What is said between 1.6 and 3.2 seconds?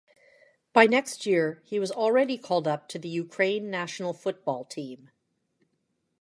he was already called up to the